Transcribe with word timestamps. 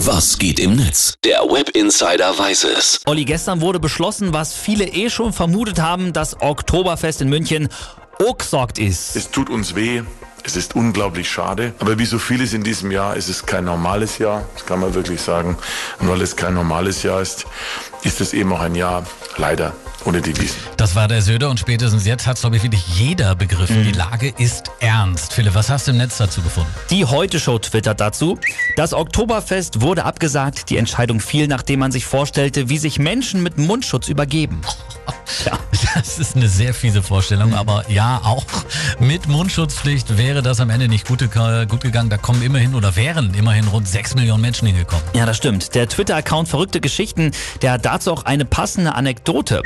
Was 0.00 0.38
geht 0.38 0.60
im 0.60 0.76
Netz? 0.76 1.14
Der 1.24 1.40
Web 1.40 1.70
Insider 1.70 2.38
weiß 2.38 2.64
es. 2.64 3.00
Olli, 3.06 3.24
gestern 3.24 3.62
wurde 3.62 3.80
beschlossen, 3.80 4.34
was 4.34 4.52
viele 4.52 4.84
eh 4.84 5.08
schon 5.08 5.32
vermutet 5.32 5.80
haben, 5.80 6.12
das 6.12 6.38
Oktoberfest 6.40 7.22
in 7.22 7.30
München 7.30 7.68
gesagt 8.38 8.78
ist. 8.78 9.16
Es 9.16 9.30
tut 9.30 9.48
uns 9.48 9.74
weh. 9.74 10.02
Es 10.46 10.54
ist 10.54 10.76
unglaublich 10.76 11.28
schade. 11.28 11.74
Aber 11.80 11.98
wie 11.98 12.06
so 12.06 12.20
vieles 12.20 12.52
in 12.52 12.62
diesem 12.62 12.92
Jahr 12.92 13.16
ist 13.16 13.28
es 13.28 13.44
kein 13.44 13.64
normales 13.64 14.18
Jahr. 14.18 14.44
Das 14.54 14.64
kann 14.64 14.78
man 14.78 14.94
wirklich 14.94 15.20
sagen. 15.20 15.58
Und 15.98 16.08
weil 16.08 16.22
es 16.22 16.36
kein 16.36 16.54
normales 16.54 17.02
Jahr 17.02 17.20
ist, 17.20 17.46
ist 18.04 18.20
es 18.20 18.32
eben 18.32 18.52
auch 18.52 18.60
ein 18.60 18.76
Jahr, 18.76 19.04
leider, 19.38 19.72
ohne 20.04 20.20
Devisen. 20.20 20.56
Das 20.76 20.94
war 20.94 21.08
der 21.08 21.20
Söder 21.20 21.50
und 21.50 21.58
spätestens 21.58 22.06
jetzt 22.06 22.28
hat 22.28 22.36
es, 22.36 22.42
glaube 22.42 22.56
ich, 22.56 22.62
wirklich 22.62 22.86
jeder 22.96 23.34
begriffen. 23.34 23.82
Die 23.82 23.90
Lage 23.90 24.32
ist 24.38 24.70
ernst. 24.78 25.32
Philipp, 25.32 25.56
was 25.56 25.68
hast 25.68 25.88
du 25.88 25.90
im 25.90 25.96
Netz 25.96 26.16
dazu 26.16 26.40
gefunden? 26.42 26.70
Die 26.90 27.04
Heute-Show 27.04 27.58
twittert 27.58 28.00
dazu. 28.00 28.38
Das 28.76 28.92
Oktoberfest 28.92 29.80
wurde 29.80 30.04
abgesagt. 30.04 30.70
Die 30.70 30.76
Entscheidung 30.76 31.18
fiel, 31.18 31.48
nachdem 31.48 31.80
man 31.80 31.90
sich 31.90 32.06
vorstellte, 32.06 32.68
wie 32.68 32.78
sich 32.78 33.00
Menschen 33.00 33.42
mit 33.42 33.58
Mundschutz 33.58 34.06
übergeben. 34.06 34.60
Ja. 35.44 35.58
Das 35.94 36.18
ist 36.18 36.36
eine 36.36 36.48
sehr 36.48 36.74
fiese 36.74 37.02
Vorstellung, 37.02 37.54
aber 37.54 37.84
ja, 37.88 38.20
auch 38.22 38.44
mit 39.06 39.28
Mundschutzpflicht 39.28 40.18
wäre 40.18 40.42
das 40.42 40.58
am 40.60 40.68
Ende 40.70 40.88
nicht 40.88 41.06
gut, 41.06 41.20
gut 41.68 41.80
gegangen. 41.80 42.10
Da 42.10 42.16
kommen 42.16 42.42
immerhin 42.42 42.74
oder 42.74 42.96
wären 42.96 43.34
immerhin 43.34 43.68
rund 43.68 43.86
6 43.86 44.16
Millionen 44.16 44.40
Menschen 44.40 44.66
hingekommen. 44.66 45.04
Ja, 45.14 45.26
das 45.26 45.36
stimmt. 45.36 45.74
Der 45.74 45.88
Twitter-Account 45.88 46.48
Verrückte 46.48 46.80
Geschichten, 46.80 47.30
der 47.62 47.72
hat 47.72 47.84
dazu 47.84 48.12
auch 48.12 48.24
eine 48.24 48.44
passende 48.44 48.94
Anekdote. 48.94 49.62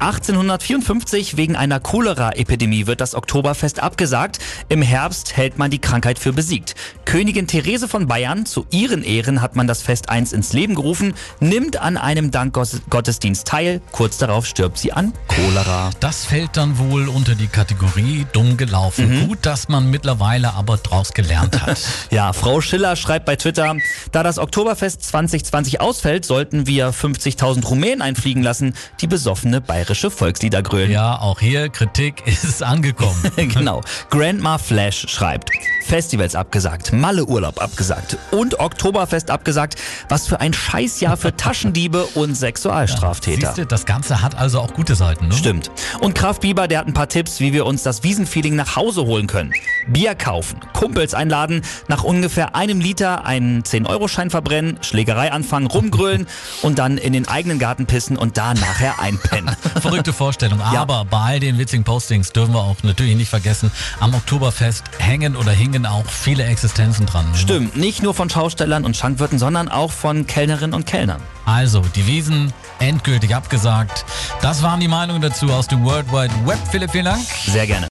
1854 0.00 1.36
wegen 1.36 1.56
einer 1.56 1.78
Cholera-Epidemie 1.78 2.86
wird 2.86 3.00
das 3.00 3.14
Oktoberfest 3.14 3.80
abgesagt. 3.80 4.38
Im 4.68 4.82
Herbst 4.82 5.36
hält 5.36 5.58
man 5.58 5.70
die 5.70 5.78
Krankheit 5.78 6.18
für 6.18 6.32
besiegt. 6.32 6.74
Königin 7.04 7.46
Therese 7.46 7.86
von 7.86 8.08
Bayern, 8.08 8.46
zu 8.46 8.66
ihren 8.70 9.04
Ehren 9.04 9.42
hat 9.42 9.56
man 9.56 9.66
das 9.66 9.82
Fest 9.82 10.08
1 10.08 10.32
ins 10.32 10.52
Leben 10.52 10.74
gerufen, 10.74 11.14
nimmt 11.38 11.76
an 11.76 11.96
einem 11.96 12.30
Dankgottesdienst 12.30 13.46
teil. 13.46 13.82
Kurz 13.92 14.18
darauf 14.18 14.46
stirbt 14.46 14.78
sie 14.78 14.92
an 14.92 15.12
Cholera. 15.28 15.90
Das 16.00 16.24
fällt 16.24 16.56
dann 16.56 16.78
wohl 16.78 17.08
unter 17.08 17.34
die 17.34 17.46
Kategorie 17.46 18.26
dumm 18.32 18.56
gelaufen. 18.56 18.79
Gut, 19.26 19.38
dass 19.42 19.68
man 19.68 19.90
mittlerweile 19.90 20.54
aber 20.54 20.76
draus 20.76 21.12
gelernt 21.12 21.60
hat. 21.62 21.78
Ja, 22.10 22.32
Frau 22.32 22.60
Schiller 22.60 22.96
schreibt 22.96 23.24
bei 23.26 23.36
Twitter, 23.36 23.76
da 24.10 24.22
das 24.22 24.38
Oktoberfest 24.38 25.02
2020 25.04 25.80
ausfällt, 25.80 26.24
sollten 26.24 26.66
wir 26.66 26.92
50.000 26.92 27.64
Rumänen 27.66 28.02
einfliegen 28.02 28.42
lassen, 28.42 28.74
die 29.00 29.06
besoffene 29.06 29.60
bayerische 29.60 30.10
Volkslieder 30.10 30.62
grölen. 30.62 30.90
ja, 30.90 31.18
auch 31.20 31.40
hier 31.40 31.68
Kritik 31.68 32.22
ist 32.26 32.62
angekommen. 32.62 33.20
genau. 33.36 33.80
Grandma 34.10 34.58
Flash 34.58 35.06
schreibt. 35.08 35.50
Festivals 35.84 36.34
abgesagt, 36.34 36.92
Malle-Urlaub 36.92 37.60
abgesagt 37.60 38.16
und 38.30 38.58
Oktoberfest 38.60 39.30
abgesagt. 39.30 39.76
Was 40.08 40.26
für 40.28 40.40
ein 40.40 40.52
Scheißjahr 40.52 41.16
für 41.16 41.36
Taschendiebe 41.36 42.04
und 42.14 42.34
Sexualstraftäter. 42.36 43.48
Siehst 43.48 43.58
du, 43.58 43.66
das 43.66 43.86
Ganze 43.86 44.22
hat 44.22 44.36
also 44.38 44.60
auch 44.60 44.72
gute 44.72 44.94
Seiten, 44.94 45.28
ne? 45.28 45.34
Stimmt. 45.34 45.70
Und 46.00 46.14
Kraft 46.14 46.42
Bieber, 46.42 46.68
der 46.68 46.80
hat 46.80 46.86
ein 46.86 46.94
paar 46.94 47.08
Tipps, 47.08 47.40
wie 47.40 47.52
wir 47.52 47.66
uns 47.66 47.82
das 47.82 48.02
Wiesenfeeling 48.04 48.54
nach 48.60 48.76
Hause 48.76 49.06
holen 49.06 49.26
können. 49.26 49.54
Bier 49.88 50.14
kaufen, 50.14 50.60
Kumpels 50.74 51.14
einladen, 51.14 51.62
nach 51.88 52.04
ungefähr 52.04 52.54
einem 52.54 52.78
Liter 52.78 53.24
einen 53.24 53.62
10-Euro-Schein 53.62 54.28
verbrennen, 54.28 54.76
Schlägerei 54.82 55.32
anfangen, 55.32 55.66
rumgrölen 55.66 56.26
und 56.62 56.78
dann 56.78 56.98
in 56.98 57.14
den 57.14 57.26
eigenen 57.26 57.58
Garten 57.58 57.86
pissen 57.86 58.18
und 58.18 58.36
da 58.36 58.52
nachher 58.52 59.00
einpennen. 59.00 59.56
Verrückte 59.80 60.12
Vorstellung. 60.12 60.58
Ja. 60.58 60.82
Aber 60.82 61.06
bei 61.06 61.18
all 61.18 61.40
den 61.40 61.58
witzigen 61.58 61.84
Postings 61.84 62.32
dürfen 62.32 62.52
wir 62.52 62.60
auch 62.60 62.76
natürlich 62.82 63.16
nicht 63.16 63.30
vergessen, 63.30 63.70
am 63.98 64.14
Oktoberfest 64.14 64.84
hängen 64.98 65.36
oder 65.36 65.52
hingen 65.52 65.86
auch 65.86 66.06
viele 66.06 66.44
Existenzen 66.44 67.06
dran. 67.06 67.24
Stimmt, 67.34 67.76
nicht 67.76 68.02
nur 68.02 68.12
von 68.12 68.28
Schaustellern 68.28 68.84
und 68.84 68.94
Schankwirten, 68.94 69.38
sondern 69.38 69.70
auch 69.70 69.90
von 69.90 70.26
Kellnerinnen 70.26 70.74
und 70.74 70.84
Kellnern. 70.84 71.22
Also, 71.46 71.80
die 71.96 72.06
Wiesen 72.06 72.52
endgültig 72.78 73.34
abgesagt. 73.34 74.04
Das 74.42 74.62
waren 74.62 74.80
die 74.80 74.88
Meinungen 74.88 75.22
dazu 75.22 75.50
aus 75.50 75.66
dem 75.66 75.82
World 75.82 76.12
Wide 76.12 76.34
Web. 76.44 76.58
Philipp, 76.70 76.90
vielen 76.90 77.06
Dank. 77.06 77.22
Sehr 77.46 77.66
gerne. 77.66 77.88